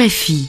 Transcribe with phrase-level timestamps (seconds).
[0.00, 0.48] RFI.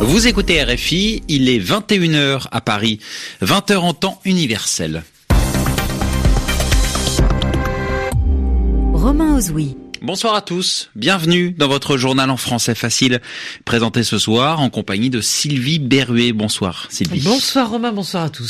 [0.00, 3.00] Vous écoutez RFI, il est 21h à Paris,
[3.42, 5.02] 20h en temps universel.
[8.92, 9.76] Romain Ozoui.
[10.06, 13.20] Bonsoir à tous, bienvenue dans votre journal en français facile,
[13.64, 16.32] présenté ce soir en compagnie de Sylvie Berruet.
[16.32, 17.22] Bonsoir Sylvie.
[17.24, 18.48] Bonsoir Romain, bonsoir à tous.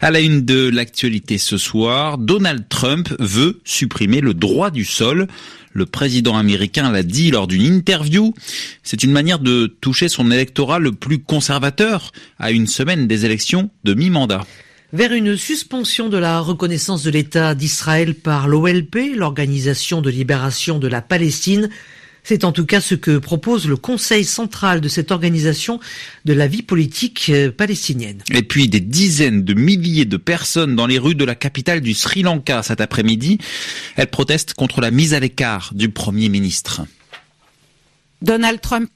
[0.00, 5.28] À la une de l'actualité ce soir, Donald Trump veut supprimer le droit du sol.
[5.72, 8.34] Le président américain l'a dit lors d'une interview.
[8.82, 13.70] C'est une manière de toucher son électorat le plus conservateur à une semaine des élections
[13.84, 14.44] de mi-mandat
[14.92, 20.88] vers une suspension de la reconnaissance de l'État d'Israël par l'OLP, l'Organisation de libération de
[20.88, 21.68] la Palestine.
[22.22, 25.78] C'est en tout cas ce que propose le Conseil central de cette organisation
[26.24, 28.18] de la vie politique euh, palestinienne.
[28.32, 31.94] Et puis des dizaines de milliers de personnes dans les rues de la capitale du
[31.94, 33.38] Sri Lanka cet après-midi.
[33.94, 36.82] Elles protestent contre la mise à l'écart du Premier ministre.
[38.22, 38.90] Donald Trump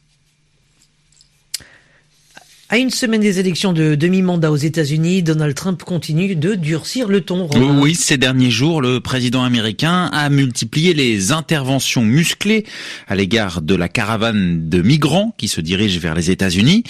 [2.70, 7.20] à une semaine des élections de demi-mandat aux États-Unis, Donald Trump continue de durcir le
[7.20, 7.48] ton.
[7.56, 12.64] Oui, ces derniers jours, le président américain a multiplié les interventions musclées
[13.08, 16.84] à l'égard de la caravane de migrants qui se dirige vers les États-Unis.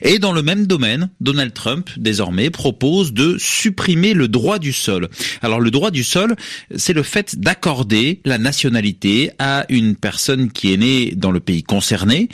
[0.00, 5.10] Et dans le même domaine, Donald Trump, désormais, propose de supprimer le droit du sol.
[5.42, 6.34] Alors le droit du sol,
[6.76, 11.62] c'est le fait d'accorder la nationalité à une personne qui est née dans le pays
[11.62, 12.30] concerné.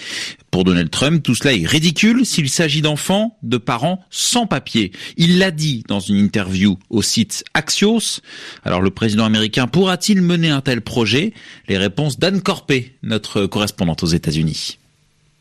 [0.53, 4.93] Pour Donald Trump, tout cela est ridicule s'il s'agit d'enfants de parents sans papier.
[5.17, 8.21] Il l'a dit dans une interview au site Axios.
[8.63, 11.33] Alors le président américain pourra-t-il mener un tel projet?
[11.69, 14.79] Les réponses d'Anne Corpé, notre correspondante aux États-Unis.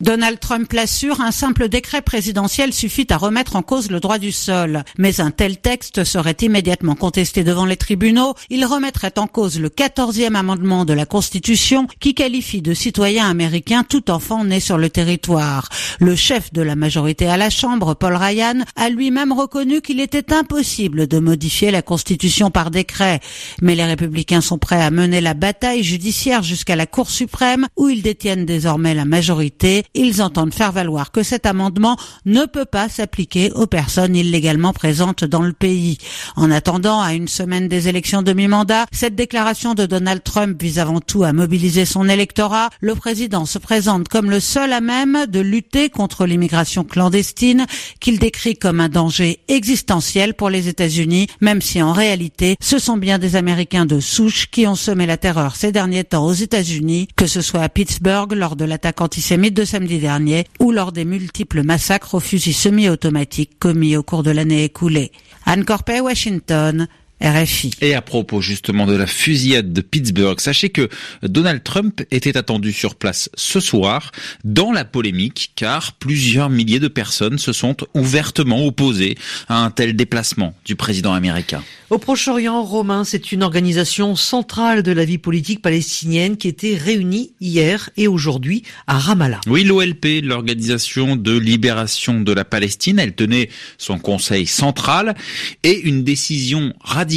[0.02, 4.32] Donald Trump l'assure, un simple décret présidentiel suffit à remettre en cause le droit du
[4.32, 4.84] sol.
[4.98, 8.34] Mais un tel texte serait immédiatement contesté devant les tribunaux.
[8.50, 13.84] Il remettrait en cause le 14e amendement de la Constitution qui qualifie de citoyen américain
[13.88, 15.70] tout enfant né sur le territoire.
[16.00, 20.34] Le chef de la majorité à la Chambre, Paul Ryan, a lui-même reconnu qu'il était
[20.34, 23.20] impossible de modifier la Constitution par décret.
[23.62, 27.88] Mais les républicains sont prêts à mener la bataille judiciaire jusqu'à la Cour suprême où
[27.88, 32.90] ils détiennent désormais la majorité ils entendent faire valoir que cet amendement ne peut pas
[32.90, 35.98] s'appliquer aux personnes illégalement présentes dans le pays.
[36.36, 40.80] En attendant, à une semaine des élections de mi-mandat, cette déclaration de Donald Trump vise
[40.80, 42.70] avant tout à mobiliser son électorat.
[42.80, 47.66] Le président se présente comme le seul à même de lutter contre l'immigration clandestine
[48.00, 52.98] qu'il décrit comme un danger existentiel pour les États-Unis, même si en réalité, ce sont
[52.98, 57.08] bien des Américains de souche qui ont semé la terreur ces derniers temps aux États-Unis,
[57.16, 61.64] que ce soit à Pittsburgh lors de l'attaque antisémite de dernier ou lors des multiples
[61.64, 65.12] massacres aux fusils semi-automatiques commis au cours de l'année écoulée.
[65.46, 66.88] Anne Corpet, Washington.
[67.22, 67.72] RFI.
[67.82, 70.90] Et à propos justement de la fusillade de Pittsburgh, sachez que
[71.24, 74.12] Donald Trump était attendu sur place ce soir
[74.44, 79.18] dans la polémique car plusieurs milliers de personnes se sont ouvertement opposées
[79.50, 81.64] à un tel déplacement du président américain.
[81.90, 87.34] Au Proche-Orient, Romain, c'est une organisation centrale de la vie politique palestinienne qui était réunie
[87.42, 89.42] hier et aujourd'hui à Ramallah.
[89.48, 95.16] Oui, l'OLP, l'Organisation de libération de la Palestine, elle tenait son conseil central
[95.64, 97.11] et une décision radicale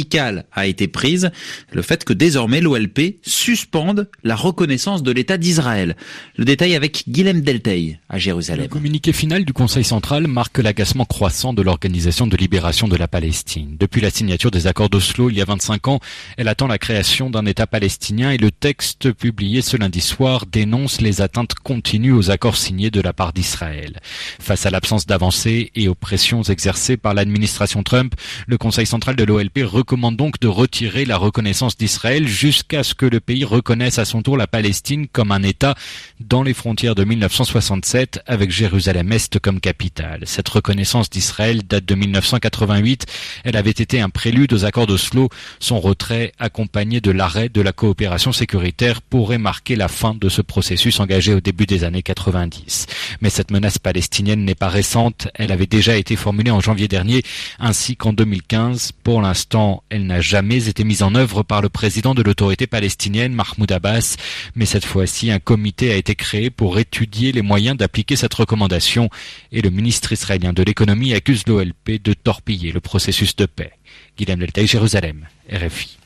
[0.51, 1.31] a été prise,
[1.71, 5.95] le fait que désormais l'OLP suspende la reconnaissance de l'État d'Israël.
[6.37, 8.63] Le détail avec Guilhem Delteil à Jérusalem.
[8.63, 13.07] Le communiqué final du conseil central marque l'agacement croissant de l'Organisation de libération de la
[13.07, 13.75] Palestine.
[13.79, 15.99] Depuis la signature des accords d'Oslo il y a 25 ans.
[16.37, 21.01] Elle attend la création d'un État palestinien et le texte publié ce lundi soir dénonce
[21.01, 23.99] les atteintes continues aux accords signés de la part d'Israël.
[24.39, 28.15] Face à l'absence d'avancées et aux pressions exercées par l'administration Trump,
[28.47, 33.05] le Conseil central de l'OLP recommande donc de retirer la reconnaissance d'Israël jusqu'à ce que
[33.05, 35.75] le pays reconnaisse à son tour la Palestine comme un État
[36.19, 40.21] dans les frontières de 1967 avec Jérusalem-Est comme capitale.
[40.23, 43.05] Cette reconnaissance d'Israël date de 1988.
[43.43, 45.29] Elle avait été un prélude aux accords d'Oslo,
[45.59, 50.41] son retrait accompagné de l'arrêt de la coopération sécuritaire pourrait marquer la fin de ce
[50.41, 52.87] processus engagé au début des années 90.
[53.21, 57.21] Mais cette menace palestinienne n'est pas récente, elle avait déjà été formulée en janvier dernier
[57.59, 58.93] ainsi qu'en 2015.
[59.03, 63.33] Pour l'instant, elle n'a jamais été mise en œuvre par le président de l'autorité palestinienne,
[63.33, 64.15] Mahmoud Abbas,
[64.55, 69.09] mais cette fois-ci, un comité a été créé pour étudier les moyens d'appliquer cette recommandation
[69.51, 73.71] et le ministre israélien de l'économie accuse l'OLP de torpiller le processus de paix.
[74.17, 75.97] Guillaume Deltaï, Jérusalem, RFI.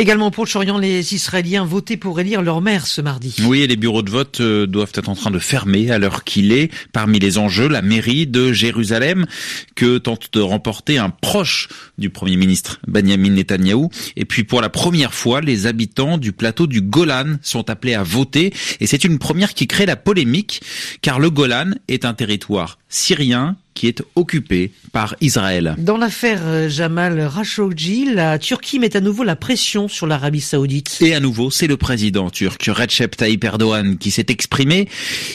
[0.00, 3.36] Également au Proche-Orient, les Israéliens votaient pour élire leur maire ce mardi.
[3.44, 6.52] Oui, les bureaux de vote euh, doivent être en train de fermer à l'heure qu'il
[6.52, 6.72] est.
[6.94, 9.26] Parmi les enjeux, la mairie de Jérusalem
[9.74, 11.68] que tente de remporter un proche
[11.98, 13.90] du Premier ministre Benjamin Netanyahou.
[14.16, 18.02] Et puis pour la première fois, les habitants du plateau du Golan sont appelés à
[18.02, 18.54] voter.
[18.80, 20.62] Et c'est une première qui crée la polémique,
[21.02, 25.74] car le Golan est un territoire syrien qui est occupé par Israël.
[25.78, 30.98] Dans l'affaire euh, Jamal Khashoggi, la Turquie met à nouveau la pression sur l'Arabie Saoudite.
[31.00, 34.86] Et à nouveau, c'est le président turc Recep Tayyip Erdogan qui s'est exprimé.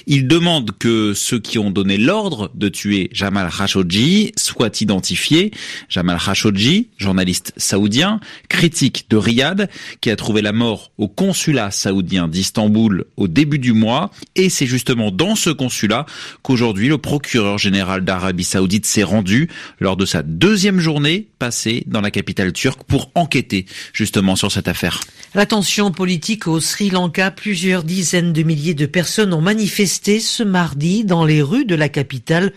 [0.06, 5.50] Il demande que ceux qui ont donné l'ordre de tuer Jamal Khashoggi soient identifiés.
[5.90, 9.72] Jamal Khashoggi, journaliste saoudien, critique de Riyad,
[10.02, 14.12] qui a trouvé la mort au consulat saoudien d'Istanbul au début du mois.
[14.36, 16.06] Et c'est justement dans ce consulat
[16.44, 19.50] qu'aujourd'hui le procureur général d'Arabie Saoudite s'est rendu
[19.80, 24.68] lors de sa deuxième journée passée dans la capitale turque pour enquêter justement sur cette
[24.68, 25.00] affaire.
[25.34, 30.44] La tension politique au Sri Lanka, plusieurs dizaines de milliers de personnes ont manifesté ce
[30.44, 32.54] mardi dans les rues de la capitale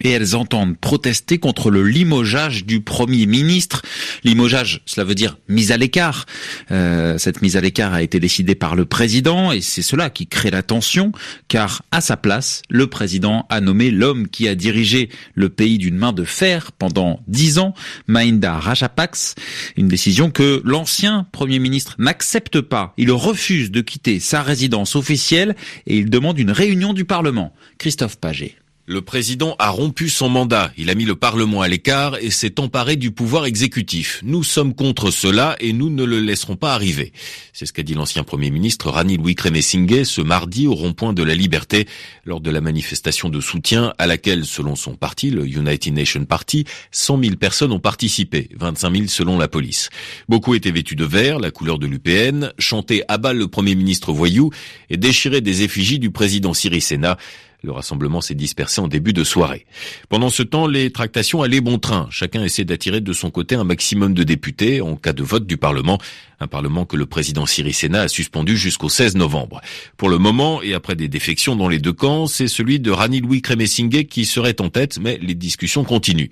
[0.00, 3.82] Et elles entendent protester contre le limogeage du Premier ministre.
[4.24, 6.24] Limogeage, cela veut dire mise à l'écart.
[6.70, 10.26] Euh, cette mise à l'écart a été décidée par le président et c'est cela qui
[10.26, 11.12] crée la tension,
[11.48, 15.96] car à sa place, le président a nommé l'homme qui a dirigé le pays d'une
[15.96, 17.74] main de fer pendant dix ans,
[18.06, 19.34] Mahinda Rajapaksa,
[19.76, 22.94] une décision que l'ancien Premier ministre n'accepte pas.
[22.96, 25.54] Il refuse de quitter sa résidence officielle
[25.86, 27.52] et il demande une réunion du Parlement.
[27.78, 28.56] Christophe Paget.
[28.86, 32.60] Le président a rompu son mandat, il a mis le Parlement à l'écart et s'est
[32.60, 34.20] emparé du pouvoir exécutif.
[34.22, 37.14] Nous sommes contre cela et nous ne le laisserons pas arriver.
[37.54, 41.22] C'est ce qu'a dit l'ancien Premier ministre Rani Louis Wickremesinghe ce mardi au rond-point de
[41.22, 41.88] la Liberté
[42.26, 46.66] lors de la manifestation de soutien à laquelle, selon son parti, le United Nations Party,
[46.90, 49.88] 100 000 personnes ont participé, 25 000 selon la police.
[50.28, 54.50] Beaucoup étaient vêtus de vert, la couleur de l'UPN, chantaient à le Premier ministre voyou
[54.90, 57.16] et déchiraient des effigies du président Sena.
[57.64, 59.64] Le rassemblement s'est dispersé en début de soirée.
[60.10, 62.06] Pendant ce temps, les tractations allaient bon train.
[62.10, 65.56] Chacun essaie d'attirer de son côté un maximum de députés en cas de vote du
[65.56, 65.98] Parlement.
[66.44, 69.62] Un Parlement que le président Sena a suspendu jusqu'au 16 novembre.
[69.96, 73.22] Pour le moment, et après des défections dans les deux camps, c'est celui de Rani
[73.22, 76.28] Louis Kremesinghe qui serait en tête, mais les discussions continuent.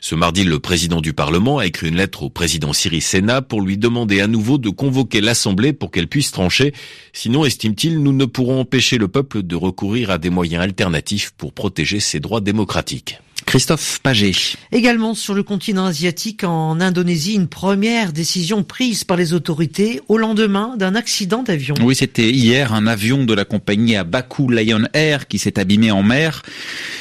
[0.00, 3.76] Ce mardi, le président du Parlement a écrit une lettre au président Sena pour lui
[3.76, 6.72] demander à nouveau de convoquer l'Assemblée pour qu'elle puisse trancher.
[7.12, 11.52] Sinon, estime-t-il, nous ne pourrons empêcher le peuple de recourir à des moyens alternatifs pour
[11.52, 13.18] protéger ses droits démocratiques.
[13.46, 14.56] Christophe Paget.
[14.72, 20.18] Également sur le continent asiatique, en Indonésie, une première décision prise par les autorités au
[20.18, 21.76] lendemain d'un accident d'avion.
[21.80, 25.90] Oui, c'était hier un avion de la compagnie à Baku Lion Air qui s'est abîmé
[25.90, 26.42] en mer.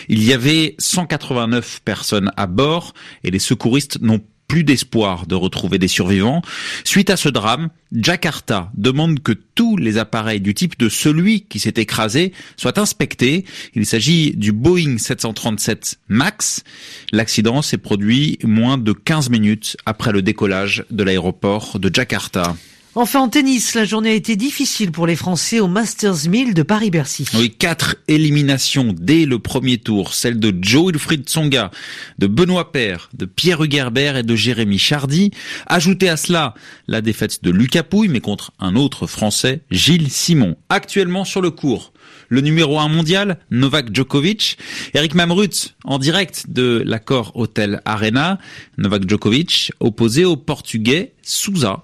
[0.07, 2.93] Il y avait 189 personnes à bord
[3.23, 6.41] et les secouristes n'ont plus d'espoir de retrouver des survivants.
[6.83, 11.59] Suite à ce drame, Jakarta demande que tous les appareils du type de celui qui
[11.59, 13.45] s'est écrasé soient inspectés.
[13.73, 16.63] Il s'agit du Boeing 737 MAX.
[17.11, 22.55] L'accident s'est produit moins de 15 minutes après le décollage de l'aéroport de Jakarta.
[22.97, 26.63] Enfin, en tennis, la journée a été difficile pour les Français au Masters 1000 de
[26.63, 27.25] Paris-Bercy.
[27.33, 30.13] Oui, quatre éliminations dès le premier tour.
[30.13, 31.71] Celle de Joe Wilfried Tsonga,
[32.19, 35.31] de Benoît Paire, de Pierre Hugerbert et de Jérémy Chardy.
[35.67, 36.53] Ajoutez à cela
[36.87, 40.55] la défaite de Lucas Pouille, mais contre un autre Français, Gilles Simon.
[40.69, 41.91] Actuellement sur le cours,
[42.29, 44.57] le numéro 1 mondial, Novak Djokovic.
[44.93, 48.39] Eric Mamrut, en direct de l'accord Hotel Arena.
[48.77, 51.81] Novak Djokovic, opposé au Portugais Souza.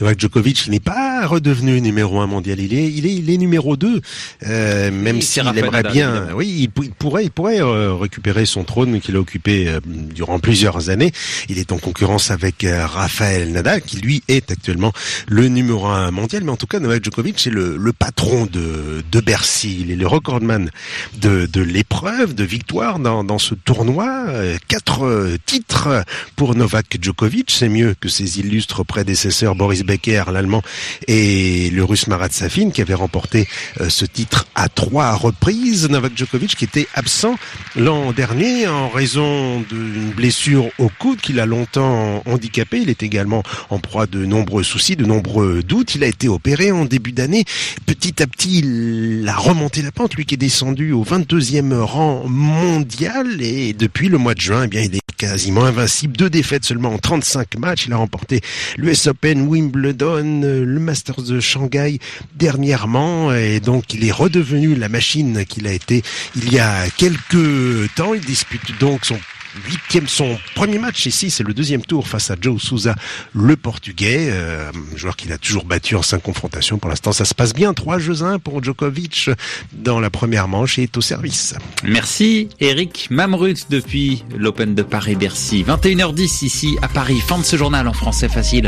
[0.00, 2.58] Novak Djokovic n'est pas redevenu numéro un mondial.
[2.58, 4.00] Il est, il est, il est numéro 2.
[4.42, 9.14] Euh, même s'il aimerait bien, oui, il, pourrait, il pourrait euh, récupérer son trône qu'il
[9.14, 11.12] a occupé euh, durant plusieurs années.
[11.48, 14.92] Il est en concurrence avec euh, Rafael Nadal, qui lui est actuellement
[15.28, 16.42] le numéro un mondial.
[16.42, 19.78] Mais en tout cas, Novak Djokovic c'est le, le, patron de, de Bercy.
[19.82, 20.70] Il est le recordman
[21.20, 24.26] de, de l'épreuve, de victoire dans, dans ce tournoi.
[24.66, 26.04] Quatre titres
[26.34, 27.52] pour Novak Djokovic.
[27.52, 30.62] C'est mieux que ses illustres prédécesseurs Boris Becker, l'allemand,
[31.06, 33.46] et le russe Marat Safin, qui avait remporté
[33.80, 35.88] euh, ce titre à trois reprises.
[35.88, 37.36] Novak Djokovic, qui était absent
[37.76, 42.78] l'an dernier en raison d'une blessure au coude qui l'a longtemps handicapé.
[42.78, 45.94] Il est également en proie de nombreux soucis, de nombreux doutes.
[45.94, 47.44] Il a été opéré en début d'année.
[47.86, 52.24] Petit à petit, il a remonté la pente, lui qui est descendu au 22e rang
[52.26, 53.40] mondial.
[53.40, 56.16] Et depuis le mois de juin, eh bien, il est quasiment invincible.
[56.16, 57.86] Deux défaites seulement en 35 matchs.
[57.86, 58.40] Il a remporté
[58.76, 61.98] l'US Open, Wimbledon, le Masters de Shanghai
[62.36, 63.32] dernièrement.
[63.32, 66.02] Et donc, il est redevenu la machine qu'il a été
[66.36, 68.14] il y a quelques temps.
[68.14, 69.18] Il dispute donc son
[69.66, 72.94] huitième, son premier match ici, c'est le deuxième tour face à Joe Souza,
[73.34, 76.78] le Portugais, euh, joueur qu'il a toujours battu en cinq confrontations.
[76.78, 77.74] Pour l'instant, ça se passe bien.
[77.74, 79.30] Trois jeux 1 pour Djokovic
[79.72, 81.54] dans la première manche et est au service.
[81.82, 85.64] Merci Eric Mamrut depuis l'Open de Paris-Bercy.
[85.64, 87.20] 21h10 ici à Paris.
[87.26, 88.62] Fin de ce journal en français facile.